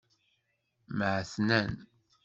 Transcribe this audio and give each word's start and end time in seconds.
Mɛetnan. 0.97 1.69